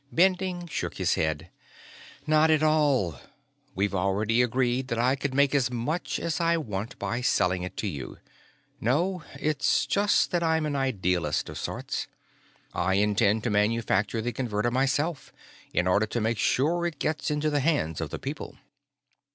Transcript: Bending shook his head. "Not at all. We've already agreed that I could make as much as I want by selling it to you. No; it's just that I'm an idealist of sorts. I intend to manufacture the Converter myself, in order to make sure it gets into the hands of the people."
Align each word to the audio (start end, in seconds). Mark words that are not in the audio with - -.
Bending 0.11 0.65
shook 0.65 0.95
his 0.97 1.13
head. 1.13 1.51
"Not 2.25 2.49
at 2.49 2.63
all. 2.63 3.19
We've 3.75 3.93
already 3.93 4.41
agreed 4.41 4.87
that 4.87 4.97
I 4.97 5.15
could 5.15 5.35
make 5.35 5.53
as 5.53 5.69
much 5.69 6.19
as 6.19 6.39
I 6.41 6.57
want 6.57 6.97
by 6.97 7.21
selling 7.21 7.61
it 7.61 7.77
to 7.77 7.87
you. 7.87 8.17
No; 8.79 9.21
it's 9.39 9.85
just 9.85 10.31
that 10.31 10.41
I'm 10.41 10.65
an 10.65 10.75
idealist 10.75 11.49
of 11.49 11.59
sorts. 11.59 12.07
I 12.73 12.95
intend 12.95 13.43
to 13.43 13.51
manufacture 13.51 14.21
the 14.23 14.31
Converter 14.33 14.71
myself, 14.71 15.31
in 15.71 15.85
order 15.85 16.07
to 16.07 16.19
make 16.19 16.39
sure 16.39 16.87
it 16.87 16.97
gets 16.97 17.29
into 17.29 17.51
the 17.51 17.59
hands 17.59 18.01
of 18.01 18.09
the 18.09 18.17
people." 18.17 18.57